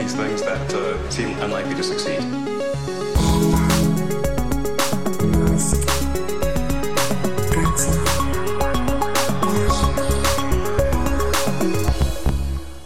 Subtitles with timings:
[0.00, 2.20] these things that uh, seem unlikely to succeed.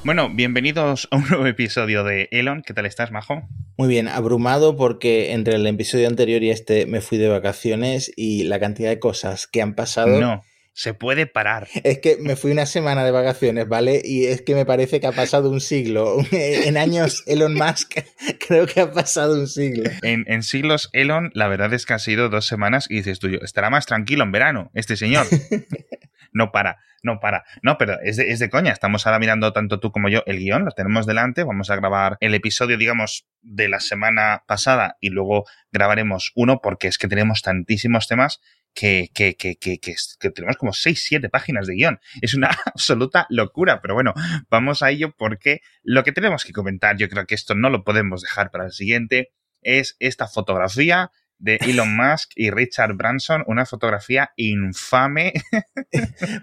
[0.03, 2.63] Bueno, bienvenidos a un nuevo episodio de Elon.
[2.63, 3.49] ¿Qué tal estás, Majo?
[3.76, 8.44] Muy bien, abrumado porque entre el episodio anterior y este me fui de vacaciones y
[8.44, 10.21] la cantidad de cosas que han pasado.
[10.21, 10.42] No,
[10.75, 11.69] se puede parar.
[11.85, 14.03] Es que me fui una semana de vacaciones, ¿vale?
[14.04, 16.16] Y es que me parece que ha pasado un siglo.
[16.34, 17.98] En años Elon Musk
[18.47, 19.89] creo que ha pasado un siglo.
[20.03, 23.29] En, en siglos Elon, la verdad es que han sido dos semanas y dices tú,
[23.43, 25.27] estará más tranquilo en verano este señor.
[26.33, 27.45] no para, no para.
[27.62, 28.73] No, pero es de, es de coña.
[28.73, 31.45] Estamos ahora mirando tanto tú como yo el guion, lo tenemos delante.
[31.45, 36.89] Vamos a grabar el episodio, digamos, de la semana pasada y luego grabaremos uno porque
[36.89, 38.41] es que tenemos tantísimos temas
[38.74, 42.01] que, que, que, que, tenemos como 6, 7 páginas de guion.
[42.20, 44.12] Es una absoluta locura, pero bueno,
[44.50, 47.84] vamos a ello porque lo que tenemos que comentar, yo creo que esto no lo
[47.84, 53.67] podemos dejar para el siguiente, es esta fotografía de Elon Musk y Richard Branson, una
[53.67, 55.33] fotografía infame.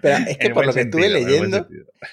[0.00, 1.66] Pero es que por lo que estuve leyendo,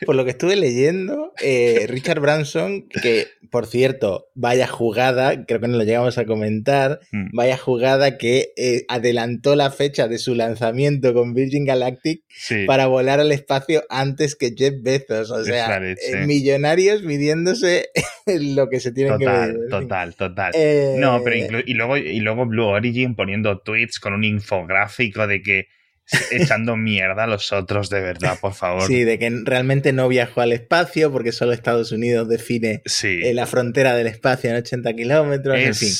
[0.05, 5.67] por lo que estuve leyendo, eh, Richard Branson, que por cierto, vaya jugada, creo que
[5.67, 7.29] no lo llegamos a comentar, mm.
[7.33, 12.23] vaya jugada que eh, adelantó la fecha de su lanzamiento con Virgin Galactic
[12.67, 15.31] para volar al espacio antes que Jeff Bezos.
[15.31, 17.89] O sea, eh, millonarios midiéndose
[18.27, 19.57] lo que se tiene que ver.
[19.69, 20.51] Total, total.
[20.97, 25.67] No, pero y luego, y luego Blue Origin poniendo tweets con un infográfico de que
[26.31, 28.87] echando mierda a los otros, de verdad, por favor.
[28.87, 33.45] Sí, de que realmente no viajó al espacio porque solo Estados Unidos define eh, la
[33.45, 35.93] frontera del espacio en 80 kilómetros, en fin.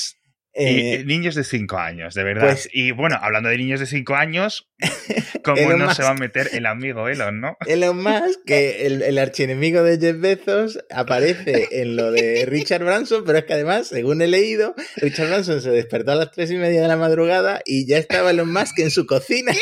[0.52, 2.48] Eh, niños de 5 años, de verdad.
[2.48, 4.68] Pues y bueno, hablando de niños de 5 años,
[5.44, 7.56] ¿cómo no se va a meter el amigo Elon, no?
[7.66, 13.22] Elon Musk, que el, el, archienemigo de Jeff Bezos, aparece en lo de Richard Branson,
[13.24, 16.56] pero es que además, según he leído, Richard Branson se despertó a las 3 y
[16.56, 19.52] media de la madrugada y ya estaba Elon Musk en su cocina.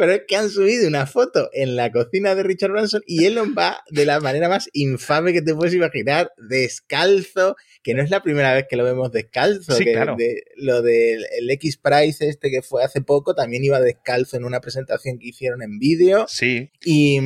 [0.00, 3.54] Pero es que han subido una foto en la cocina de Richard Branson y Elon
[3.56, 8.22] va de la manera más infame que te puedes imaginar, descalzo, que no es la
[8.22, 9.74] primera vez que lo vemos descalzo.
[9.74, 10.16] Sí, claro.
[10.56, 15.18] lo del X Prize este que fue hace poco también iba descalzo en una presentación
[15.18, 16.24] que hicieron en vídeo.
[16.28, 16.70] Sí.
[16.82, 17.16] Y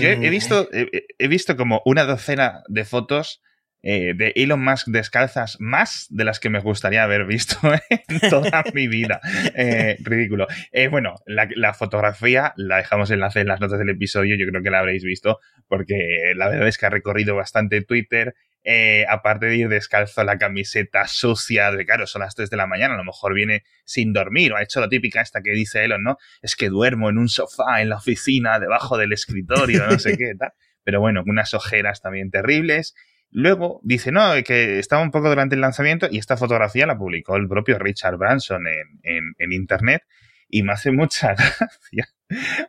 [0.00, 3.42] yo he visto, he visto como una docena de fotos
[3.82, 7.56] eh, de Elon Musk descalzas más de las que me gustaría haber visto
[7.90, 9.20] en toda mi vida.
[9.54, 10.46] Eh, ridículo.
[10.70, 14.62] Eh, bueno, la, la, fotografía la dejamos enlace en las notas del episodio, yo creo
[14.62, 18.34] que la habréis visto, porque la verdad es que ha recorrido bastante Twitter.
[18.64, 22.56] Eh, aparte de ir descalzo a la camiseta sucia, de claro, son las 3 de
[22.56, 25.50] la mañana, a lo mejor viene sin dormir, o ha hecho la típica esta que
[25.50, 26.16] dice Elon, ¿no?
[26.42, 30.34] Es que duermo en un sofá en la oficina, debajo del escritorio, no sé qué,
[30.38, 30.52] tal.
[30.84, 32.94] Pero bueno, unas ojeras también terribles.
[33.32, 37.36] Luego dice, no, que estaba un poco durante el lanzamiento y esta fotografía la publicó
[37.36, 40.02] el propio Richard Branson en, en, en Internet
[40.48, 42.08] y me hace mucha gracia.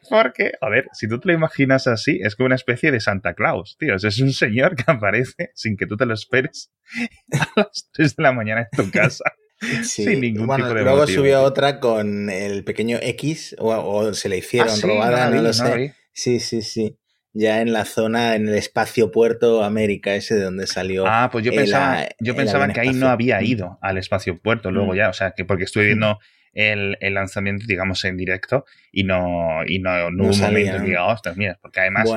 [0.10, 3.34] Porque, a ver, si tú te lo imaginas así, es como una especie de Santa
[3.34, 3.96] Claus, tío.
[3.96, 6.72] Es un señor que aparece sin que tú te lo esperes
[7.34, 9.26] a las 3 de la mañana en tu casa.
[9.84, 14.74] Sin ningún tipo de Luego subió otra con el pequeño X, o, se le hicieron
[14.74, 15.96] ah, robada, no, lo sé.
[16.12, 17.00] Sí, sí, sí
[17.34, 21.06] ya en la zona, en el espacio Puerto América, ese de donde salió.
[21.08, 24.94] Ah, pues yo pensaba, yo pensaba que ahí no había ido al espacio Puerto luego
[24.94, 24.96] mm.
[24.96, 26.20] ya, o sea, que porque estuve viendo
[26.54, 30.84] el, el, lanzamiento, digamos, en directo y no, y no, no, hubo un momento que
[30.84, 32.08] diga, ostras, mira, porque además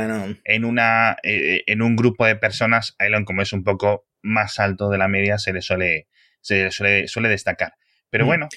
[0.45, 4.91] en, una, eh, en un grupo de personas, Elon, como es un poco más alto
[4.91, 6.09] de la media, se le suele,
[6.41, 7.75] se suele, suele destacar.
[8.11, 8.29] Pero mm.
[8.29, 8.49] bueno,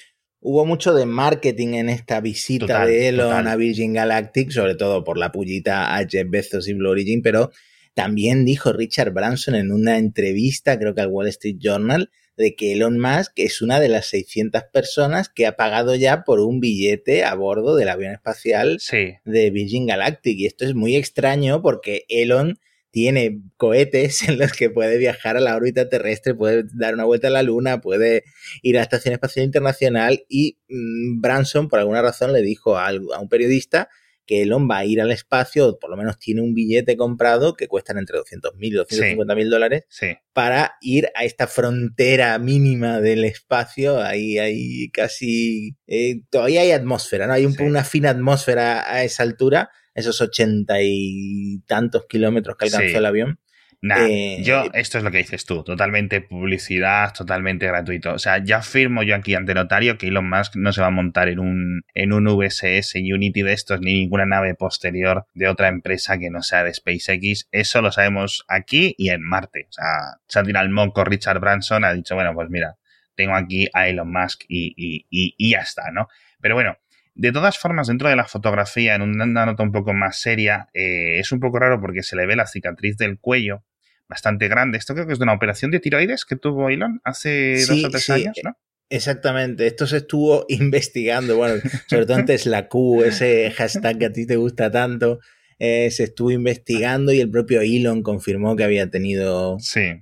[0.42, 5.18] Hubo mucho de marketing en esta visita de Elon a Virgin Galactic, sobre todo por
[5.18, 7.50] la pullita a Jeff Bezos y Blue Origin, pero
[7.92, 12.72] también dijo Richard Branson en una entrevista, creo que al Wall Street Journal, de que
[12.72, 17.22] Elon Musk es una de las 600 personas que ha pagado ya por un billete
[17.22, 18.78] a bordo del avión espacial
[19.26, 20.38] de Virgin Galactic.
[20.38, 22.58] Y esto es muy extraño porque Elon
[22.90, 27.28] tiene cohetes en los que puede viajar a la órbita terrestre, puede dar una vuelta
[27.28, 28.24] a la Luna, puede
[28.62, 32.90] ir a la Estación Espacial Internacional y mm, Branson por alguna razón le dijo a,
[32.92, 33.88] un periodista
[34.26, 37.54] que Elon va a ir al espacio, o por lo menos tiene un billete comprado
[37.54, 39.86] que cuestan entre 200 mil y 250 mil dólares,
[40.32, 44.00] para ir a esta frontera mínima del espacio.
[44.00, 45.74] Ahí hay casi.
[45.88, 47.32] Eh, todavía hay atmósfera, ¿no?
[47.32, 53.06] Hay una fina atmósfera a esa altura esos ochenta y tantos kilómetros que alcanzó el
[53.06, 53.40] avión.
[53.82, 58.12] Eh, yo, esto es lo que dices tú, totalmente publicidad, totalmente gratuito.
[58.12, 60.90] O sea, ya firmo yo aquí ante notario que Elon Musk no se va a
[60.90, 65.68] montar en un, en un VSS Unity de estos ni ninguna nave posterior de otra
[65.68, 67.48] empresa que no sea de SpaceX.
[67.52, 69.66] Eso lo sabemos aquí y en Marte.
[69.70, 72.76] O sea, se ha tirado el moco Richard Branson, ha dicho, bueno, pues mira,
[73.14, 75.06] tengo aquí a Elon Musk y, y,
[75.38, 76.08] y, ya está, ¿no?
[76.40, 76.76] Pero bueno,
[77.14, 81.18] de todas formas, dentro de la fotografía, en una nota un poco más seria, eh,
[81.18, 83.62] es un poco raro porque se le ve la cicatriz del cuello
[84.08, 84.78] bastante grande.
[84.78, 87.90] Esto creo que es de una operación de tiroides que tuvo Elon hace dos o
[87.90, 88.56] tres años, ¿no?
[88.92, 94.12] Exactamente, esto se estuvo investigando, bueno, sobre todo antes la Q, ese hashtag que a
[94.12, 95.20] ti te gusta tanto,
[95.62, 99.58] eh, se estuvo investigando y el propio Elon confirmó que había tenido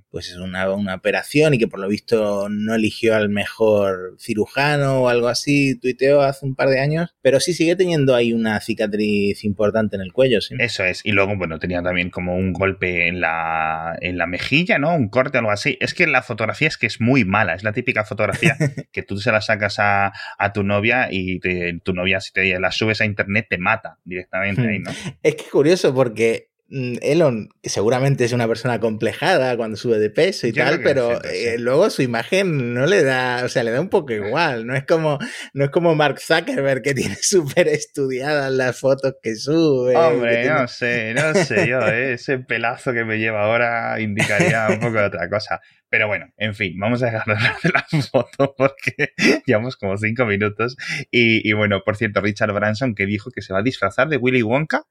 [0.09, 5.09] pues una, una, operación y que por lo visto no eligió al mejor cirujano o
[5.09, 9.43] algo así, tuiteó hace un par de años, pero sí sigue teniendo ahí una cicatriz
[9.43, 10.55] importante en el cuello, sí.
[10.59, 14.79] Eso es, y luego, bueno, tenía también como un golpe en la, en la mejilla,
[14.79, 14.95] ¿no?
[14.95, 15.77] Un corte, algo así.
[15.81, 18.55] Es que la fotografía es que es muy mala, es la típica fotografía
[18.93, 20.13] que tú se la sacas a,
[20.53, 21.39] tu novia y
[21.81, 24.91] tu novia si te la subes a internet te mata directamente ahí, ¿no?
[25.21, 30.47] Es que curioso porque mm, Elon seguramente es una persona complejada cuando sube de peso
[30.47, 33.89] y tal, pero eh, luego su imagen no le da, o sea, le da un
[33.89, 34.65] poco igual.
[34.65, 35.19] No es como,
[35.53, 39.95] no es como Mark Zuckerberg que tiene súper estudiadas las fotos que sube.
[39.95, 42.13] Hombre, no sé, no sé yo, ¿eh?
[42.13, 45.59] ese pelazo que me lleva ahora indicaría un poco de otra cosa.
[45.89, 47.25] Pero bueno, en fin, vamos a dejar
[47.63, 49.13] de la foto porque
[49.45, 50.77] llevamos como cinco minutos.
[51.09, 54.17] Y, y bueno, por cierto, Richard Branson que dijo que se va a disfrazar de
[54.17, 54.83] Willy Wonka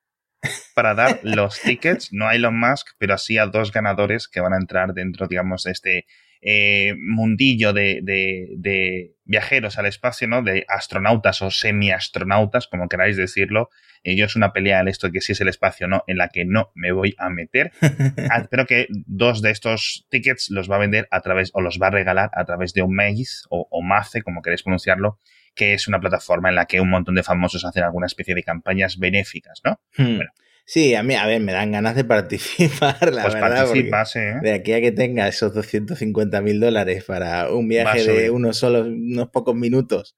[0.78, 4.52] para dar los tickets, no a Elon Musk, pero así a dos ganadores que van
[4.52, 6.06] a entrar dentro, digamos, de este
[6.40, 10.44] eh, mundillo de, de, viajeros al espacio, ¿no?
[10.44, 13.70] De astronautas o semi-astronautas, como queráis decirlo.
[14.04, 16.44] yo es una pelea en esto que si es el espacio no, en la que
[16.44, 17.72] no me voy a meter.
[18.30, 21.80] Ah, pero que dos de estos tickets los va a vender a través, o los
[21.82, 25.18] va a regalar a través de un Maze o, o Mace, como queréis pronunciarlo,
[25.56, 28.44] que es una plataforma en la que un montón de famosos hacen alguna especie de
[28.44, 29.80] campañas benéficas, ¿no?
[29.96, 30.20] Hmm.
[30.70, 33.74] Sí, a mí, a ver, me dan ganas de participar, la pues verdad.
[33.74, 34.34] ¿eh?
[34.42, 38.82] De aquí a que tenga esos 250 mil dólares para un viaje de unos solo,
[38.82, 40.14] unos pocos minutos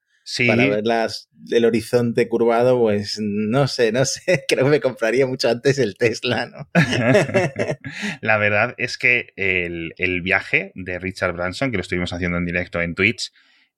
[0.49, 5.25] para ver las, el horizonte curvado, pues no sé, no sé, creo que me compraría
[5.25, 6.69] mucho antes el Tesla, ¿no?
[8.21, 12.47] la verdad es que el, el viaje de Richard Branson, que lo estuvimos haciendo en
[12.47, 13.33] directo en Twitch,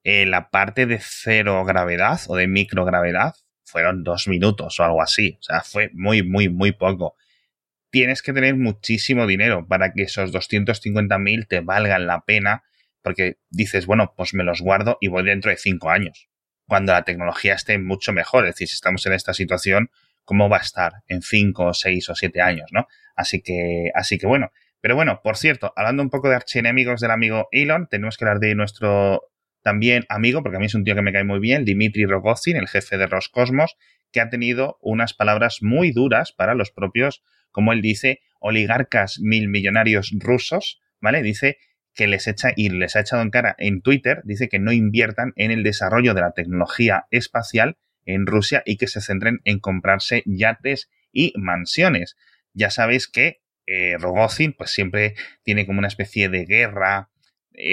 [0.04, 3.34] eh, la parte de cero gravedad o de microgravedad
[3.64, 5.38] fueron dos minutos o algo así.
[5.40, 7.16] O sea, fue muy, muy, muy poco.
[7.90, 12.64] Tienes que tener muchísimo dinero para que esos 250.000 te valgan la pena,
[13.02, 16.28] porque dices, bueno, pues me los guardo y voy dentro de cinco años,
[16.66, 18.46] cuando la tecnología esté mucho mejor.
[18.46, 19.90] Es decir, si estamos en esta situación,
[20.24, 22.86] ¿cómo va a estar en cinco, seis o siete años, no?
[23.14, 24.52] Así que, así que bueno.
[24.80, 28.40] Pero bueno, por cierto, hablando un poco de archienemigos del amigo Elon, tenemos que hablar
[28.40, 29.31] de nuestro
[29.62, 32.56] también amigo, porque a mí es un tío que me cae muy bien, Dimitri Rogozin,
[32.56, 33.76] el jefe de Roscosmos,
[34.12, 39.48] que ha tenido unas palabras muy duras para los propios, como él dice, oligarcas mil
[39.48, 41.22] millonarios rusos, ¿vale?
[41.22, 41.58] Dice
[41.94, 45.32] que les echa y les ha echado en cara en Twitter, dice que no inviertan
[45.36, 50.22] en el desarrollo de la tecnología espacial en Rusia y que se centren en comprarse
[50.26, 52.16] yates y mansiones.
[52.54, 55.14] Ya sabéis que eh, Rogozin pues siempre
[55.44, 57.10] tiene como una especie de guerra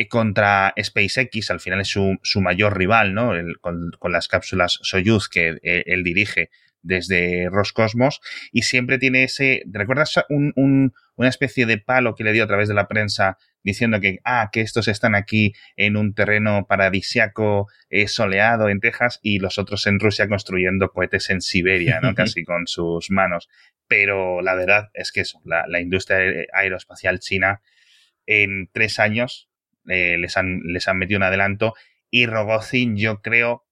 [0.09, 3.31] contra SpaceX, al final es su, su mayor rival, ¿no?
[3.61, 6.49] con, las cápsulas Soyuz que eh, él dirige
[6.81, 8.21] desde Roscosmos
[8.51, 12.47] y siempre tiene ese, ¿recuerdas un, un, una especie de palo que le dio a
[12.47, 17.67] través de la prensa diciendo que, ah, que estos están aquí en un terreno paradisiaco
[17.89, 22.13] eh, soleado en Texas y los otros en Rusia construyendo cohetes en Siberia, ¿no?
[22.15, 23.49] Casi con sus manos.
[23.87, 26.19] Pero la verdad es que eso, la, la industria
[26.53, 27.61] aeroespacial china
[28.25, 29.48] en tres años
[29.87, 31.73] eh, les, han, les han metido un adelanto
[32.11, 33.65] y Rogozin yo creo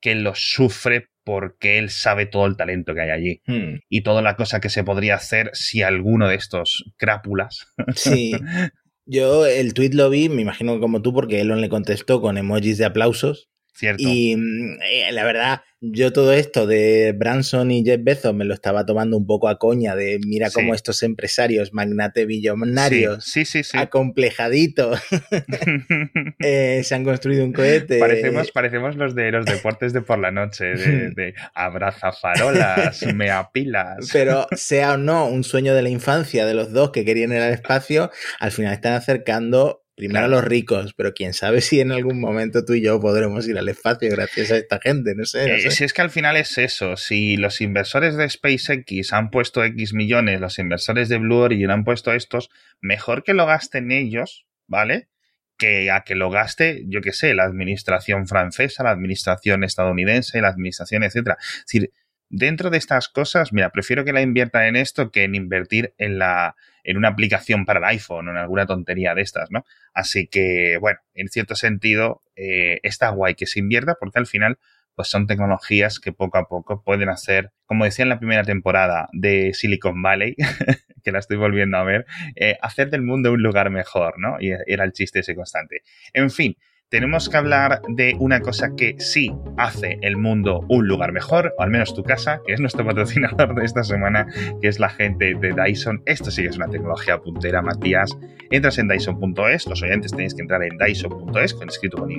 [0.00, 3.80] que lo sufre porque él sabe todo el talento que hay allí hmm.
[3.88, 7.66] y toda la cosa que se podría hacer si alguno de estos crápulas.
[7.96, 8.32] Sí.
[9.06, 12.78] Yo el tweet lo vi, me imagino como tú, porque Elon le contestó con emojis
[12.78, 13.48] de aplausos.
[13.76, 14.02] Cierto.
[14.02, 18.54] Y mm, eh, la verdad, yo todo esto de Branson y Jeff Bezos me lo
[18.54, 23.60] estaba tomando un poco a coña de mira cómo estos empresarios magnate billonarios sí, sí,
[23.74, 24.98] acomplejaditos
[26.40, 27.98] eh, se han construido un cohete.
[27.98, 34.08] Parecemos, parecemos los de los deportes de por la noche, de, de abrazafarolas, meapilas.
[34.12, 37.40] Pero sea o no un sueño de la infancia de los dos que querían ir
[37.40, 42.20] al espacio, al final están acercando Primero los ricos, pero quién sabe si en algún
[42.20, 45.56] momento tú y yo podremos ir al espacio gracias a esta gente, no sé.
[45.56, 49.64] Eh, si es que al final es eso, si los inversores de SpaceX han puesto
[49.64, 52.50] X millones, los inversores de Blue Origin han puesto estos,
[52.82, 55.08] mejor que lo gasten ellos, ¿vale?
[55.56, 60.48] Que a que lo gaste, yo qué sé, la administración francesa, la administración estadounidense, la
[60.48, 61.38] administración, etcétera.
[61.40, 61.90] Es decir,
[62.28, 66.18] dentro de estas cosas, mira, prefiero que la inviertan en esto que en invertir en
[66.18, 66.56] la
[66.86, 69.64] en una aplicación para el iPhone o en alguna tontería de estas, ¿no?
[69.92, 74.58] Así que, bueno, en cierto sentido, eh, está guay que se invierta porque al final,
[74.94, 79.08] pues son tecnologías que poco a poco pueden hacer, como decía en la primera temporada
[79.12, 80.36] de Silicon Valley,
[81.02, 82.06] que la estoy volviendo a ver,
[82.36, 84.36] eh, hacer del mundo un lugar mejor, ¿no?
[84.40, 85.82] Y era el chiste ese constante.
[86.12, 86.56] En fin,
[86.88, 91.62] tenemos que hablar de una cosa que sí hace el mundo un lugar mejor, o
[91.62, 94.26] al menos tu casa, que es nuestro patrocinador de esta semana,
[94.60, 96.02] que es la gente de Dyson.
[96.06, 98.16] Esto sí que es una tecnología puntera, Matías.
[98.50, 102.16] Entras en Dyson.es, los oyentes tenéis que entrar en Dyson.es, con escrito con Y,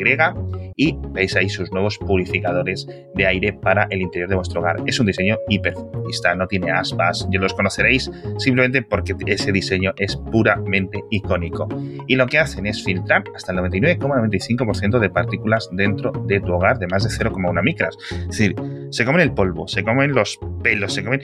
[0.75, 4.77] y veis ahí sus nuevos purificadores de aire para el interior de vuestro hogar.
[4.85, 5.75] Es un diseño hiper
[6.35, 11.67] no tiene aspas, ya los conoceréis simplemente porque ese diseño es puramente icónico.
[12.07, 16.79] Y lo que hacen es filtrar hasta el 99,95 de partículas dentro de tu hogar
[16.79, 17.97] de más de 0,1 micras.
[18.11, 18.55] Es decir,
[18.89, 21.21] se comen el polvo, se comen los pelos, se comen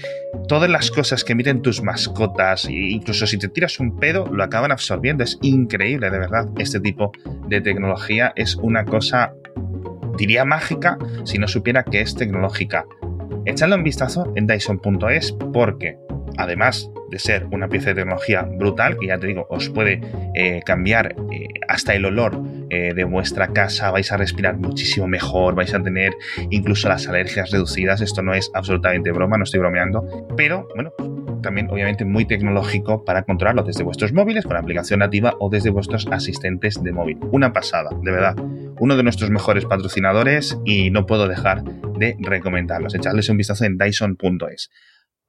[0.47, 4.43] todas las cosas que emiten tus mascotas, e incluso si te tiras un pedo, lo
[4.43, 5.23] acaban absorbiendo.
[5.23, 6.49] Es increíble, de verdad.
[6.57, 7.11] Este tipo
[7.47, 9.33] de tecnología es una cosa,
[10.17, 12.85] diría mágica, si no supiera que es tecnológica.
[13.45, 15.97] Echadle un vistazo en Dyson.es porque,
[16.37, 20.01] además de ser una pieza de tecnología brutal, que ya te digo, os puede
[20.33, 22.41] eh, cambiar eh, hasta el olor
[22.71, 26.13] eh, de vuestra casa, vais a respirar muchísimo mejor, vais a tener
[26.49, 30.91] incluso las alergias reducidas, esto no es absolutamente broma, no estoy bromeando, pero bueno,
[31.43, 36.07] también obviamente muy tecnológico para controlarlo desde vuestros móviles con aplicación nativa o desde vuestros
[36.07, 37.19] asistentes de móvil.
[37.31, 38.35] Una pasada, de verdad.
[38.79, 42.95] Uno de nuestros mejores patrocinadores y no puedo dejar de recomendarlos.
[42.95, 44.71] Echadles un vistazo en dyson.es.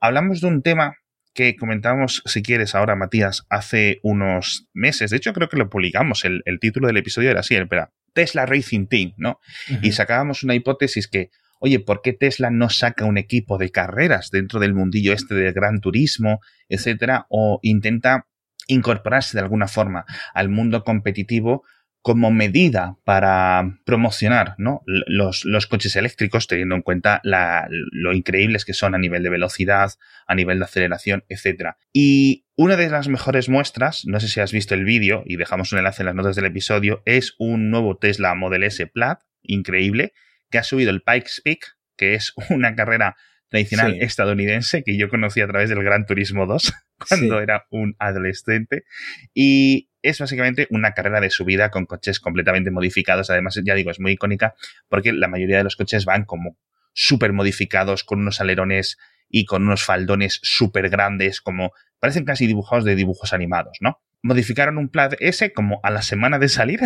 [0.01, 0.97] Hablamos de un tema
[1.35, 5.11] que comentamos, si quieres, ahora, Matías, hace unos meses.
[5.11, 6.25] De hecho, creo que lo publicamos.
[6.25, 9.41] El, título del episodio era así, era Tesla Racing Team, ¿no?
[9.83, 14.31] Y sacábamos una hipótesis que, oye, ¿por qué Tesla no saca un equipo de carreras
[14.31, 17.27] dentro del mundillo este del gran turismo, etcétera?
[17.29, 18.29] O intenta
[18.69, 21.65] incorporarse de alguna forma al mundo competitivo
[22.05, 24.83] como medida para promocionar ¿no?
[24.85, 29.31] los, los, coches eléctricos, teniendo en cuenta la, lo increíbles que son a nivel de
[29.31, 29.91] velocidad,
[30.27, 31.77] a nivel de aceleración, etc.
[31.95, 35.73] Y una de las mejores muestras, no sé si has visto el vídeo y dejamos
[35.73, 40.13] un enlace en las notas del episodio, es un nuevo Tesla Model S Plaid, increíble,
[40.51, 43.17] que ha subido el Pikes Peak, que es una carrera
[43.49, 46.71] tradicional estadounidense que yo conocí a través del Gran Turismo 2
[47.09, 48.85] cuando era un adolescente.
[49.33, 53.31] Y es básicamente una carrera de subida con coches completamente modificados.
[53.31, 54.55] Además, ya digo, es muy icónica
[54.89, 56.59] porque la mayoría de los coches van como
[56.93, 62.85] súper modificados con unos alerones y con unos faldones súper grandes, como parecen casi dibujados
[62.85, 64.01] de dibujos animados, ¿no?
[64.23, 66.81] Modificaron un Plaid S como a la semana de salir,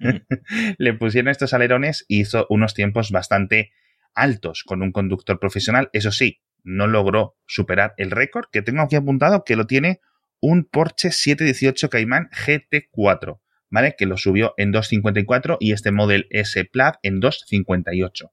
[0.00, 0.08] mm.
[0.78, 3.72] le pusieron estos alerones y hizo unos tiempos bastante
[4.14, 5.90] altos con un conductor profesional.
[5.92, 10.00] Eso sí, no logró superar el récord que tengo aquí apuntado que lo tiene
[10.40, 13.94] un Porsche 718 Cayman GT4, ¿vale?
[13.96, 18.30] Que lo subió en 2.54 y este Model S Plaid en 2.58.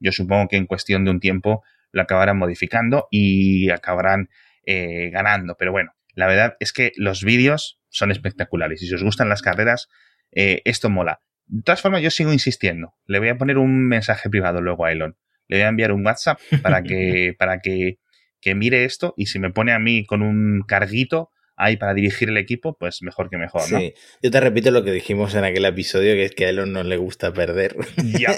[0.00, 4.28] Yo supongo que en cuestión de un tiempo lo acabarán modificando y acabarán
[4.64, 5.56] eh, ganando.
[5.58, 9.42] Pero bueno, la verdad es que los vídeos son espectaculares y si os gustan las
[9.42, 9.88] carreras,
[10.32, 11.20] eh, esto mola.
[11.46, 12.94] De todas formas, yo sigo insistiendo.
[13.06, 15.16] Le voy a poner un mensaje privado luego a Elon.
[15.48, 17.98] Le voy a enviar un WhatsApp para que, para que,
[18.40, 22.28] que mire esto y si me pone a mí con un carguito hay para dirigir
[22.28, 23.78] el equipo, pues mejor que mejor, ¿no?
[23.78, 26.72] Sí, yo te repito lo que dijimos en aquel episodio, que es que a Elon
[26.72, 27.76] no le gusta perder.
[27.96, 28.30] Ya.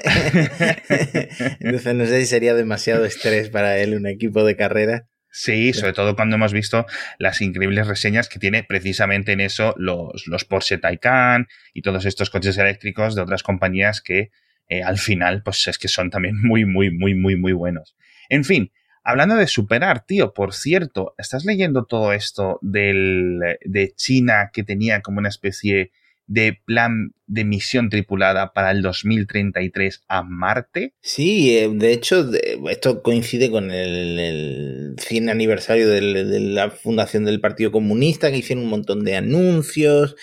[1.60, 5.06] Entonces no sé si sería demasiado estrés para él un equipo de carrera.
[5.32, 6.86] Sí, sobre todo cuando hemos visto
[7.18, 12.30] las increíbles reseñas que tiene precisamente en eso los, los Porsche Taycan y todos estos
[12.30, 14.30] coches eléctricos de otras compañías que
[14.68, 17.96] eh, al final, pues es que son también muy, muy, muy, muy, muy buenos.
[18.28, 18.72] En fin,
[19.10, 25.02] Hablando de superar, tío, por cierto, ¿estás leyendo todo esto del, de China que tenía
[25.02, 25.90] como una especie
[26.28, 30.94] de plan de misión tripulada para el 2033 a Marte?
[31.00, 32.30] Sí, eh, de hecho,
[32.70, 36.00] esto coincide con el, 100 aniversario de
[36.40, 40.14] la fundación del Partido Comunista, que hicieron un montón de anuncios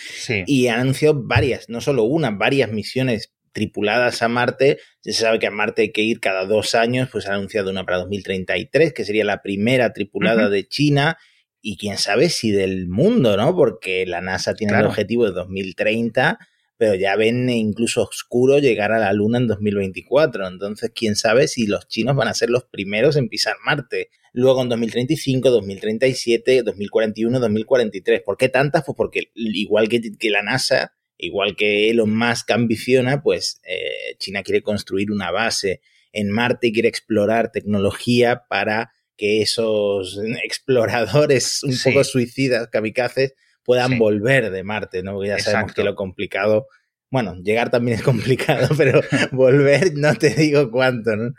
[0.46, 4.78] y anunció varias, no solo una, varias misiones tripuladas a Marte.
[5.02, 7.86] Se sabe que a Marte hay que ir cada dos años, pues ha anunciado una
[7.86, 11.18] para 2033, que sería la primera tripulada de China.
[11.60, 13.56] y quién sabe si del mundo, ¿no?
[13.56, 16.38] Porque la NASA tiene el objetivo de 2030,
[16.78, 20.48] pero ya ven incluso oscuro llegar a la Luna en 2024.
[20.48, 24.10] Entonces, quién sabe si los chinos van a ser los primeros en pisar Marte.
[24.34, 28.22] Luego en 2035, 2037, 2041, 2043.
[28.22, 28.84] ¿Por qué tantas?
[28.86, 34.44] Pues porque igual que, que la NASA, igual que Elon Musk ambiciona, pues eh, China
[34.44, 35.82] quiere construir una base
[36.12, 43.34] en Marte y quiere explorar tecnología para que esos exploradores un poco suicidas, kamikazes,
[43.64, 45.14] puedan volver de Marte, ¿no?
[45.14, 46.68] Porque ya sabemos que lo complicado,
[47.10, 51.34] bueno, llegar también es complicado, pero volver no te digo cuánto, ¿no?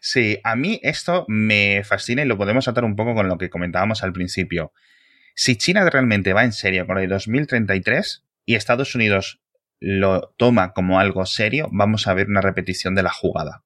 [0.00, 3.50] Sí, a mí esto me fascina y lo podemos atar un poco con lo que
[3.50, 4.72] comentábamos al principio.
[5.34, 9.40] Si China realmente va en serio con el 2033 y Estados Unidos
[9.78, 13.64] lo toma como algo serio, vamos a ver una repetición de la jugada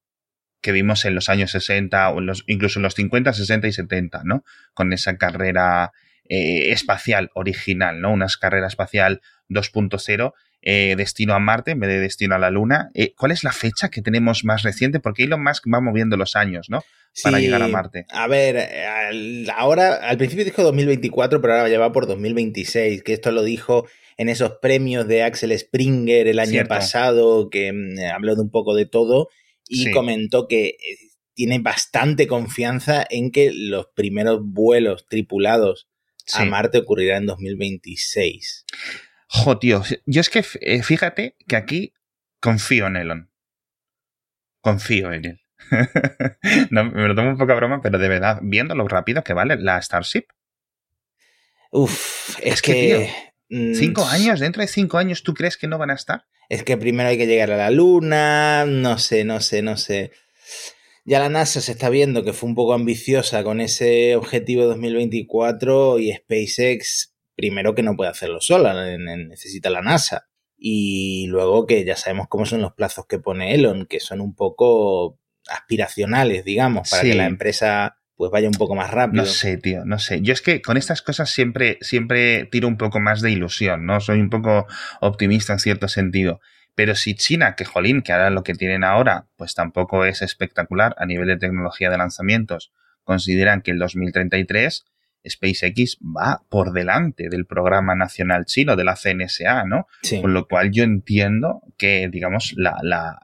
[0.61, 4.43] que vimos en los años 60 o incluso en los 50, 60 y 70, ¿no?
[4.73, 5.91] Con esa carrera
[6.29, 8.11] eh, espacial original, ¿no?
[8.11, 12.89] Una carrera espacial 2.0, eh, destino a Marte en vez de destino a la Luna.
[12.93, 14.99] Eh, ¿Cuál es la fecha que tenemos más reciente?
[14.99, 16.83] Porque Elon Musk va moviendo los años, ¿no?
[17.23, 18.05] Para llegar a Marte.
[18.09, 18.69] A ver,
[19.53, 23.85] ahora, al principio dijo 2024, pero ahora ya va por 2026, que esto lo dijo
[24.15, 28.75] en esos premios de Axel Springer el año pasado, que mm, habló de un poco
[28.75, 29.27] de todo
[29.67, 30.77] y comentó que
[31.33, 35.87] tiene bastante confianza en que los primeros vuelos tripulados
[36.33, 38.65] a Marte ocurrirán en 2026.
[39.27, 41.93] Jo, tío, yo es que eh, fíjate que aquí
[42.39, 43.31] confío en Elon.
[44.61, 45.41] Confío en él.
[46.69, 49.57] me lo tomo un poco a broma, pero de verdad, viendo lo rápido que vale
[49.57, 50.25] la Starship.
[51.71, 53.09] Uf, es, que,
[53.49, 56.25] mm, cinco años, dentro de cinco años, ¿tú crees que no van a estar?
[56.51, 60.11] es que primero hay que llegar a la Luna, no sé, no sé, no sé.
[61.03, 65.99] Ya la NASA se está viendo que fue un poco ambiciosa con ese objetivo 2024
[65.99, 70.27] y SpaceX, primero que no puede hacerlo sola, necesita la NASA.
[70.57, 74.35] Y luego que ya sabemos cómo son los plazos que pone Elon, que son un
[74.35, 79.23] poco aspiracionales, digamos, para que la empresa pues vaya un poco más rápido.
[79.23, 80.21] No sé, tío, no sé.
[80.21, 83.99] Yo es que con estas cosas siempre, siempre tiro un poco más de ilusión, ¿no?
[83.99, 84.67] Soy un poco
[84.99, 86.39] optimista en cierto sentido.
[86.75, 90.95] Pero si China, que jolín, que ahora lo que tienen ahora, pues tampoco es espectacular
[90.97, 92.71] a nivel de tecnología de lanzamientos,
[93.03, 94.85] consideran que el 2033
[95.27, 99.87] SpaceX va por delante del programa nacional chino, de la CNSA, ¿no?
[100.21, 103.19] Con lo cual yo entiendo que, digamos, la, la,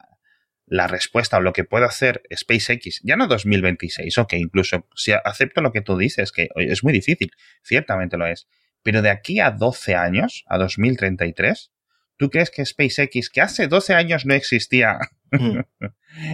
[0.68, 5.62] la respuesta o lo que puede hacer SpaceX, ya no 2026, ok, incluso si acepto
[5.62, 7.32] lo que tú dices, que es muy difícil,
[7.64, 8.48] ciertamente lo es,
[8.84, 11.72] pero de aquí a 12 años, a 2033,
[12.18, 15.00] ¿tú crees que SpaceX, que hace 12 años no existía,
[15.32, 15.60] mm.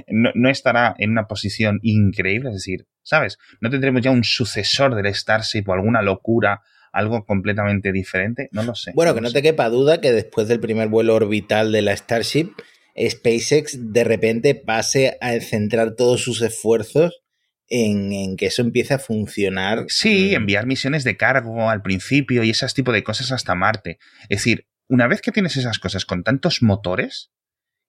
[0.36, 2.50] no, estará en una posición increíble?
[2.50, 3.38] Es decir, ¿sabes?
[3.62, 6.62] ¿No tendremos ya un sucesor del Starship o alguna locura?
[6.94, 8.92] algo completamente diferente, no lo sé.
[8.94, 12.52] Bueno, que no te quepa duda que después del primer vuelo orbital de la Starship,
[12.96, 17.24] SpaceX de repente pase a centrar todos sus esfuerzos
[17.68, 19.86] en, que eso empiece a funcionar.
[19.88, 20.36] Sí, mm.
[20.36, 23.98] enviar misiones de cargo al principio y ese tipo de cosas hasta Marte.
[24.30, 27.32] Es decir, una vez que tienes esas cosas con tantos motores,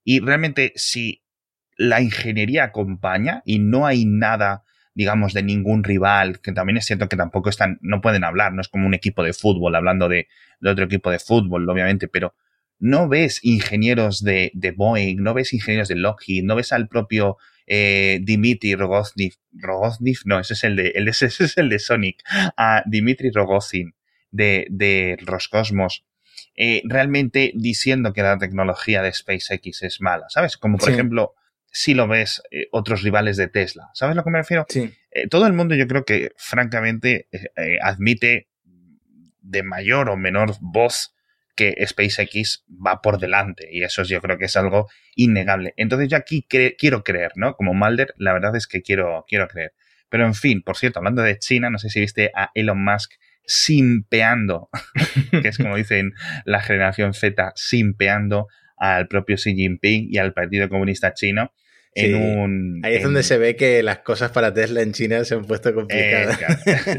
[0.05, 1.23] y realmente si
[1.77, 4.64] la ingeniería acompaña y no hay nada,
[4.95, 8.62] digamos, de ningún rival, que también es cierto que tampoco están, no pueden hablar, no
[8.62, 10.29] es como un equipo de fútbol hablando de,
[10.64, 12.35] otro equipo de fútbol, obviamente, pero
[12.79, 17.37] no ves ingenieros de, Boeing, no ves ingenieros de Lockheed, no ves al propio
[17.67, 19.31] eh, Dimitri Rogozin,
[20.25, 22.23] no, ese es el de, ese es el de Sonic,
[22.57, 23.95] a Dimitri Rogozin
[24.31, 26.07] de Roscosmos,
[26.57, 30.57] eh, realmente diciendo que la tecnología de SpaceX es mala, ¿sabes?
[30.57, 31.35] Como por ejemplo,
[31.71, 34.64] si lo ves eh, otros rivales de Tesla, ¿sabes a lo que me refiero?
[34.69, 34.93] Sí.
[35.11, 37.29] Eh, todo el mundo yo creo que francamente
[37.83, 38.49] admite
[39.40, 41.14] de mayor o menor voz
[41.57, 45.75] que SpaceX va por delante y eso yo creo que es algo innegable.
[45.77, 47.55] Entonces yo aquí quiero creer, ¿no?
[47.55, 49.73] Como Mulder, la verdad es que quiero, quiero creer.
[50.09, 53.12] Pero en fin, por cierto, hablando de China, no sé si viste a Elon Musk
[53.46, 54.68] simpeando,
[55.42, 60.68] que es como dicen la generación Z, simpeando al propio Xi Jinping y al Partido
[60.68, 61.52] Comunista Chino
[61.96, 65.72] Ahí es donde se ve que las cosas para Tesla en China se han puesto
[65.72, 66.38] complicadas.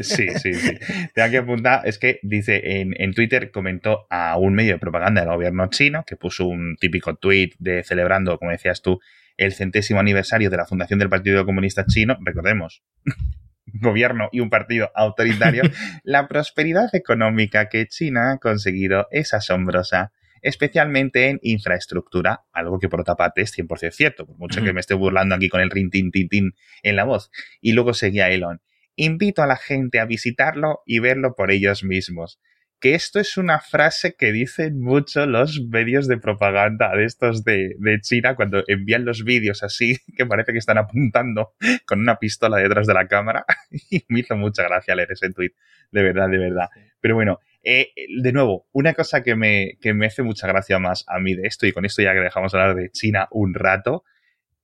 [0.06, 0.78] sí, sí, sí.
[1.14, 5.20] Tengo que apuntar, es que dice, en, en, Twitter comentó a un medio de propaganda
[5.20, 8.98] del gobierno chino que puso un típico tweet de celebrando, como decías tú,
[9.36, 12.82] el centésimo aniversario de la fundación del Partido Comunista Chino, recordemos,
[13.80, 15.62] gobierno y un partido autoritario,
[16.04, 20.12] la prosperidad económica que China ha conseguido es asombrosa
[20.42, 24.78] especialmente en infraestructura, algo que por otra parte es 100% cierto, por mucho que me
[24.78, 26.52] esté burlando aquí con el rin tin tin tin
[26.84, 27.32] en la voz.
[27.60, 28.60] Y luego seguía Elon.
[28.94, 32.38] invito a la gente a visitarlo y verlo por ellos mismos
[32.80, 37.74] que esto es una frase que dicen mucho los medios de propaganda de estos de,
[38.02, 41.54] China cuando envían los vídeos así, que parece que están apuntando
[41.86, 43.44] con una pistola detrás de la cámara.
[43.90, 45.52] Y me hizo mucha gracia leer ese tweet,
[45.90, 46.68] de verdad, de verdad.
[47.00, 51.04] Pero bueno, eh, de nuevo, una cosa que me, que me hace mucha gracia más
[51.08, 54.04] a mí de esto, y con esto ya que dejamos hablar de China un rato,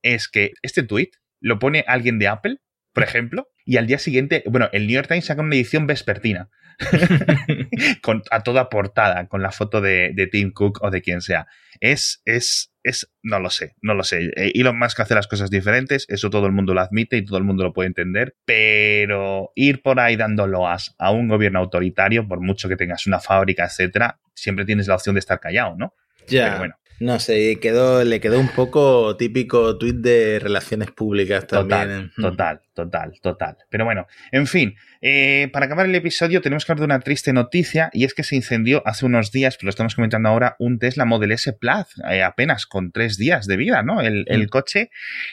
[0.03, 2.59] es que este tweet lo pone alguien de Apple,
[2.93, 6.49] por ejemplo, y al día siguiente, bueno, el New York Times saca una edición vespertina
[8.03, 11.47] con, a toda portada, con la foto de, Tim Cook o de quien sea.
[11.81, 14.31] Es, es, es, no lo sé, no lo sé.
[14.37, 17.39] Eh, Elon Musk hace las cosas diferentes, eso todo el mundo lo admite y todo
[17.39, 22.27] el mundo lo puede entender, pero ir por ahí dando loas a un gobierno autoritario,
[22.27, 25.95] por mucho que tengas una fábrica, etcétera, siempre tienes la opción de estar callado, ¿no?
[26.29, 26.59] Ya.
[26.59, 26.77] bueno.
[27.03, 32.13] No sé, quedó, le quedó un poco típico tuit de relaciones públicas también.
[32.15, 36.83] Total, total, total, Pero bueno, en fin, eh, para acabar el episodio tenemos que hablar
[36.83, 39.97] de una triste noticia y es que se incendió hace unos días, pero lo estamos
[39.97, 44.01] comentando ahora, un Tesla Model S Plaid, eh, apenas con tres días de vida, ¿no?
[44.01, 44.49] El, el, mm.
[44.49, 44.91] coche.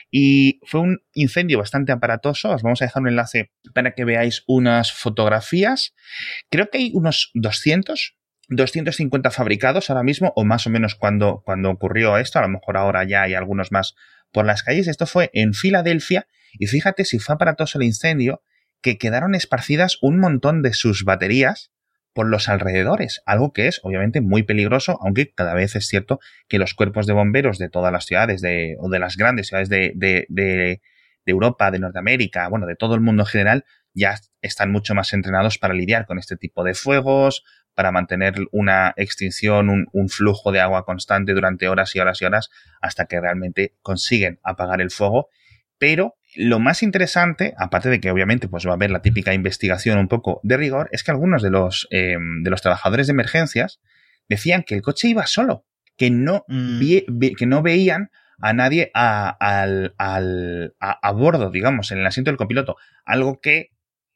[0.09, 2.49] Y fue un incendio bastante aparatoso.
[2.49, 5.93] Os vamos a dejar un enlace para que veáis unas fotografías.
[6.49, 8.15] Creo que hay unos 200
[8.49, 12.77] 250 fabricados ahora mismo, o más o menos cuando, cuando ocurrió esto, a lo mejor
[12.77, 13.95] ahora ya hay algunos más
[14.31, 14.87] por las calles.
[14.87, 18.41] Esto fue en Filadelfia, y fíjate si fue aparatoso el incendio,
[18.81, 21.71] que quedaron esparcidas un montón de sus baterías
[22.13, 26.57] por los alrededores, algo que es obviamente muy peligroso, aunque cada vez es cierto que
[26.57, 29.93] los cuerpos de bomberos de todas las ciudades de, o de las grandes ciudades de,
[29.95, 30.81] de, de,
[31.25, 35.59] Europa, de Norteamérica, bueno, de todo el mundo en general, ya están mucho más entrenados
[35.59, 37.43] para lidiar con este tipo de fuegos,
[37.79, 42.49] para mantener una extinción, un, flujo de agua constante durante horas y horas y horas
[42.81, 45.29] hasta que realmente consiguen apagar el fuego.
[45.77, 49.97] Pero lo más interesante, aparte de que obviamente pues va a haber la típica investigación
[49.97, 53.79] un poco de rigor, es que algunos de los, em, de los trabajadores de emergencias
[54.27, 55.65] decían que el coche iba solo,
[55.95, 56.81] que no, mm.
[57.37, 58.11] que no veían
[58.41, 59.37] a nadie a,
[59.97, 62.75] a, bordo, digamos, en el asiento del copiloto.
[63.05, 63.69] Algo que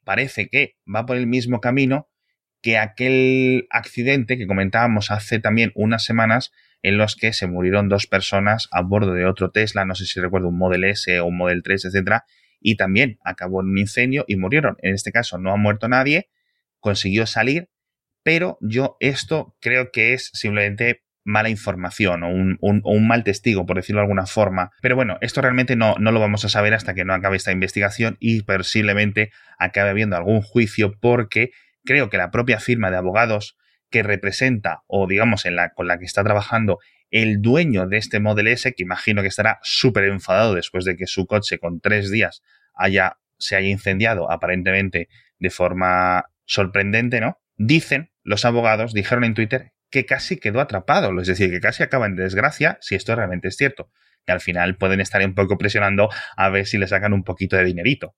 [0.04, 2.10] parece que va por el mismo camino
[2.64, 6.50] que aquel accidente que comentábamos hace también unas semanas
[6.80, 10.18] en los que se murieron dos personas a bordo de otro Tesla, no sé si
[10.18, 12.24] recuerdo un Model S o un Model 3, etcétera,
[12.60, 14.78] y también acabó en un incendio y murieron.
[14.80, 16.30] En este caso no ha muerto nadie,
[16.80, 17.68] consiguió salir,
[18.22, 24.00] pero yo esto creo que es simplemente mala información o un, mal testigo, por decirlo
[24.00, 24.70] de alguna forma.
[24.80, 27.52] Pero bueno, esto realmente no, no lo vamos a saber hasta que no acabe esta
[27.52, 31.50] investigación y posiblemente acabe habiendo algún juicio porque
[31.84, 33.56] creo que la propia firma de abogados
[33.90, 36.78] que representa o digamos en la, con la que está trabajando
[37.10, 41.06] el dueño de este Model S, que imagino que estará súper enfadado después de que
[41.06, 42.42] su coche con tres días
[42.74, 47.38] haya, se haya incendiado aparentemente de forma sorprendente, ¿no?
[47.56, 52.06] Dicen los abogados, dijeron en Twitter que casi quedó atrapado, es decir, que casi acaba
[52.06, 53.92] en desgracia si esto realmente es cierto.
[54.26, 57.56] Y al final pueden estar un poco presionando a ver si le sacan un poquito
[57.56, 58.16] de dinerito.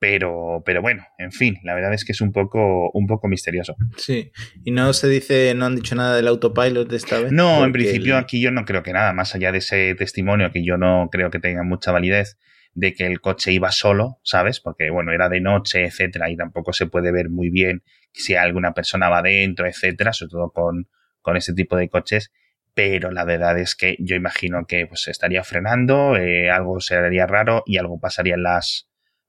[0.00, 3.74] Pero, pero bueno, en fin, la verdad es que es un poco, un poco misterioso.
[3.96, 4.30] Sí,
[4.64, 7.32] y no se dice, no han dicho nada del autopilot de esta vez.
[7.32, 10.64] No, en principio aquí yo no creo que nada, más allá de ese testimonio que
[10.64, 12.38] yo no creo que tenga mucha validez
[12.74, 14.60] de que el coche iba solo, ¿sabes?
[14.60, 17.82] Porque bueno, era de noche, etcétera, y tampoco se puede ver muy bien
[18.12, 20.88] si alguna persona va dentro, etcétera, sobre todo con,
[21.20, 22.32] con este tipo de coches.
[22.74, 27.64] Pero la verdad es que yo imagino que pues estaría frenando, eh, algo sería raro
[27.66, 28.87] y algo pasaría en las,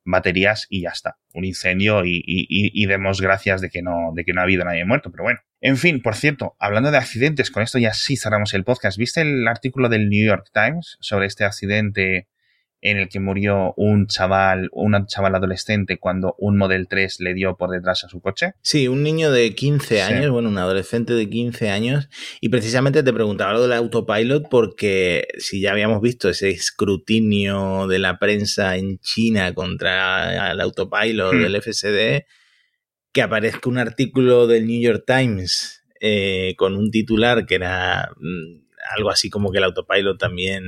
[0.09, 1.17] baterías y ya está.
[1.33, 5.11] Un incendio y, demos gracias de que, no, de que no ha habido nadie muerto,
[5.11, 5.39] pero bueno.
[5.61, 8.97] En fin, por cierto, hablando de accidentes, con esto ya sí cerramos el podcast.
[8.97, 12.27] ¿Viste el artículo del New York Times sobre este accidente
[12.81, 17.57] en el que murió un chaval, un chaval adolescente cuando un Model 3 le dio
[17.57, 18.53] por detrás a su coche.
[18.61, 23.13] Sí, un niño de 15 años, bueno, un adolescente de 15 años, y precisamente te
[23.13, 28.99] preguntaba lo del autopilot porque si ya habíamos visto ese escrutinio de la prensa en
[28.99, 31.41] China contra el autopilot hmm.
[31.41, 32.25] del FSD,
[33.11, 38.69] que aparezca un artículo del New York Times eh, con un titular que era mm,
[38.95, 40.67] algo así como que el autopilot también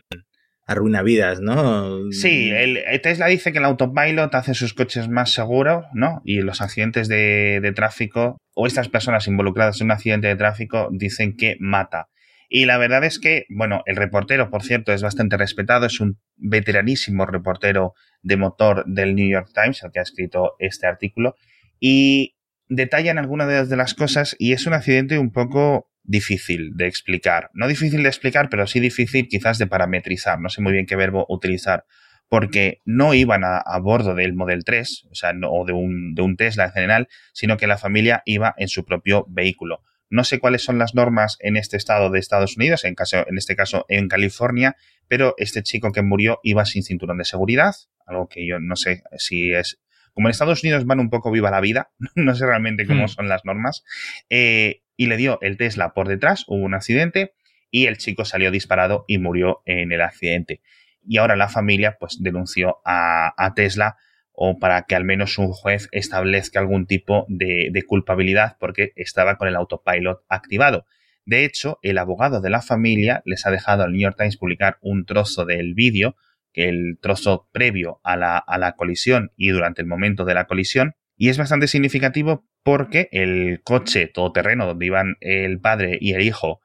[0.66, 2.12] arruina vidas, ¿no?
[2.12, 6.22] Sí, el, Tesla dice que el autopilot hace sus coches más seguros, ¿no?
[6.24, 11.36] Y los accidentes de, tráfico o estas personas involucradas en un accidente de tráfico dicen
[11.36, 12.08] que mata.
[12.50, 16.20] Y la verdad es que, bueno, el reportero, por cierto, es bastante respetado, es un
[16.36, 21.36] veteranísimo reportero de motor del New York Times, el que ha escrito este artículo,
[21.80, 22.36] y
[22.68, 27.50] detallan algunas de las cosas y es un accidente un poco difícil de explicar.
[27.54, 30.40] No difícil de explicar, pero sí difícil quizás de parametrizar.
[30.40, 31.86] No sé muy bien qué verbo utilizar.
[32.30, 36.38] porque no iban a, bordo del Model 3, o sea, no, de un, de un
[36.38, 39.82] Tesla en general, sino que la familia iba en su propio vehículo.
[40.10, 43.38] No sé cuáles son las normas en este estado de Estados Unidos, en, caso, en
[43.38, 44.78] este caso en California,
[45.10, 47.74] pero este chico que murió iba sin cinturón de seguridad,
[48.06, 49.82] algo que yo no sé si es...
[50.14, 53.10] Como en Estados Unidos van un poco viva la vida, no sé realmente cómo hmm.
[53.10, 53.84] son las normas,
[54.30, 57.34] eh, y le dio el Tesla por detrás, hubo un accidente
[57.72, 60.62] y el chico salió disparado y murió en el accidente
[61.06, 63.98] y ahora la familia pues denunció a, Tesla
[64.34, 69.38] o para que al menos un juez establezca algún tipo de, de, culpabilidad porque estaba
[69.38, 70.86] con el autopilot activado.
[71.26, 74.78] De hecho, el abogado de la familia les ha dejado al New York Times publicar
[74.82, 76.16] un trozo del vídeo,
[76.54, 80.96] el trozo previo a la, a la colisión y durante el momento de la colisión,
[81.16, 86.62] y es bastante significativo porque el coche todoterreno donde iban el padre y el hijo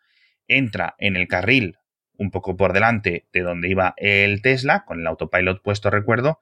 [0.49, 1.77] entra en el carril
[2.19, 6.41] un poco por delante de donde iba el Tesla, con el autopilot puesto, recuerdo,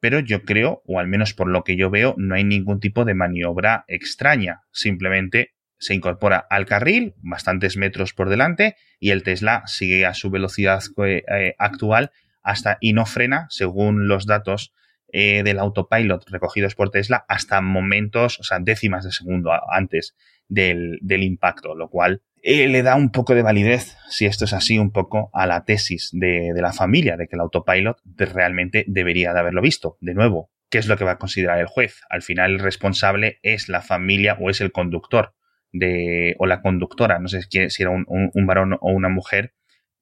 [0.00, 3.04] pero yo creo, o al menos por lo que yo veo, no hay ningún tipo
[3.04, 4.62] de maniobra extraña.
[4.70, 10.30] Simplemente se incorpora al carril, bastantes metros por delante, y el Tesla sigue a su
[10.30, 12.10] velocidad eh, actual
[12.44, 14.72] hasta y no frena, según los datos
[15.12, 20.14] eh, del autopilot recogidos por Tesla, hasta momentos, o sea, décimas de segundo antes
[20.48, 24.52] del, del impacto, lo cual eh, le da un poco de validez, si esto es
[24.52, 29.32] así, un poco a la tesis de, la familia, de que el autopilot realmente debería
[29.32, 29.96] de haberlo visto.
[30.02, 32.02] De nuevo, ¿qué es lo que va a considerar el juez?
[32.10, 35.34] Al final el responsable es la familia o es el conductor
[35.72, 39.54] de, o la conductora, no sé si era un, varón o una mujer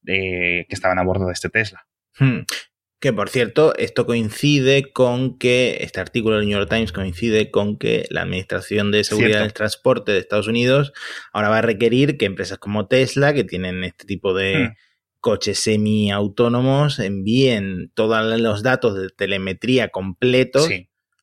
[0.09, 1.87] eh, que estaban a bordo de este Tesla.
[2.19, 2.41] Hmm.
[3.01, 7.77] Que por cierto, esto coincide con que, este artículo del New York Times coincide con
[7.77, 10.93] que la Administración de Seguridad del Transporte de Estados Unidos
[11.33, 14.73] ahora va a requerir que empresas como Tesla, que tienen este tipo de hmm.
[15.19, 20.71] coches semiautónomos, envíen todos los datos de telemetría completos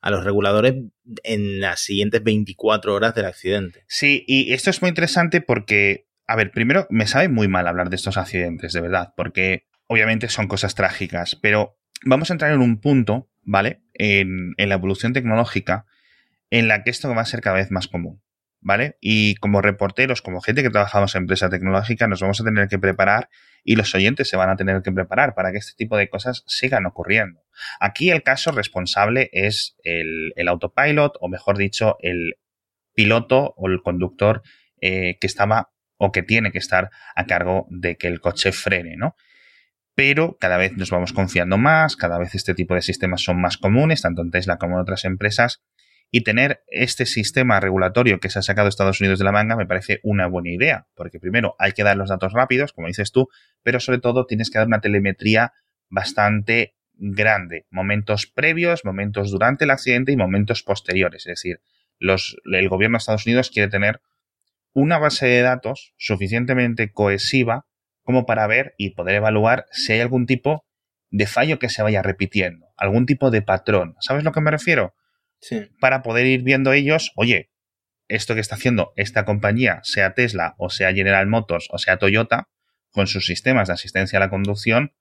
[0.02, 0.76] a los reguladores
[1.24, 3.86] en las siguientes 24 horas del accidente.
[3.88, 7.90] Sí, y esto es muy interesante porque, a ver, primero me sabe muy mal hablar
[7.90, 12.62] de estos accidentes, de verdad, porque obviamente son cosas trágicas, pero vamos a entrar en
[12.62, 13.82] un punto, ¿vale?
[13.94, 15.86] En, la evolución tecnológica
[16.52, 18.22] en la que esto va a ser cada vez más común,
[18.62, 18.98] ¿vale?
[19.02, 22.78] Y como reporteros, como gente que trabajamos en empresa tecnológica, nos vamos a tener que
[22.78, 23.30] preparar
[23.64, 26.44] y los oyentes se van a tener que preparar para que este tipo de cosas
[26.46, 27.42] sigan ocurriendo.
[27.80, 32.36] Aquí el caso responsable es el, autopilot, o mejor dicho, el
[32.94, 34.44] piloto o el conductor
[34.82, 38.96] eh, que estaba o que tiene que estar a cargo de que el coche frene,
[38.96, 39.16] ¿no?
[40.00, 43.58] Pero cada vez nos vamos confiando más, cada vez este tipo de sistemas son más
[43.58, 45.62] comunes, tanto en Tesla como en otras empresas,
[46.10, 49.66] y tener este sistema regulatorio que se ha sacado Estados Unidos de la manga me
[49.66, 53.28] parece una buena idea, porque primero hay que dar los datos rápidos, como dices tú,
[53.62, 55.52] pero sobre todo tienes que dar una telemetría
[55.90, 61.60] bastante grande, momentos previos, momentos durante el accidente y momentos posteriores, es decir,
[62.00, 64.00] el gobierno de Estados Unidos quiere tener
[64.72, 67.66] una base de datos suficientemente cohesiva
[68.10, 70.66] como para ver y poder evaluar si hay algún tipo
[71.12, 73.98] de fallo que se vaya repitiendo, algún tipo de patrón.
[74.00, 74.96] ¿Sabes a lo que me refiero?
[75.40, 75.70] Sí.
[75.80, 77.52] Para poder ir viendo ellos, oye,
[78.08, 82.50] esto que está haciendo esta compañía, sea Tesla o sea General Motors o sea Toyota,
[82.90, 84.96] con sus sistemas de asistencia a la conducción,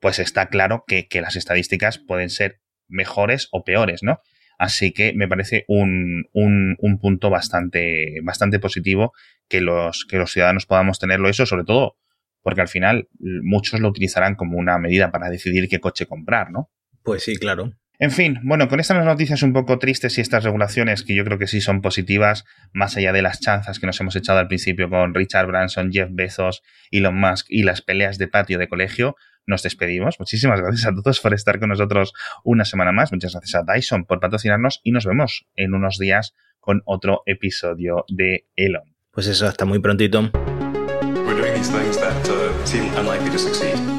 [0.00, 4.22] pues está claro que, las estadísticas pueden ser mejores o peores, ¿no?
[4.58, 9.12] Así que me parece un, un, un punto bastante, bastante positivo
[9.50, 11.98] que los, que los ciudadanos podamos tenerlo eso, sobre todo
[12.42, 13.08] porque al final
[13.42, 16.70] muchos lo utilizarán como una medida para decidir qué coche comprar, ¿no?
[17.02, 17.72] Pues sí, claro.
[18.00, 21.38] En fin, bueno, con estas noticias un poco tristes y estas regulaciones que yo creo
[21.38, 24.88] que sí son positivas, más allá de las chanzas que nos hemos echado al principio
[24.88, 29.64] con Richard Branson, Jeff Bezos, Elon Musk y las peleas de patio de colegio, nos
[29.64, 30.20] despedimos.
[30.20, 32.12] Muchísimas gracias a todos por estar con nosotros
[32.44, 33.10] una semana más.
[33.12, 38.04] Muchas gracias a Dyson por patrocinarnos y nos vemos en unos días con otro episodio
[38.08, 38.94] de Elon.
[39.10, 40.30] Pues eso, hasta muy prontito.
[42.28, 43.97] These things that uh, seem unlikely to succeed.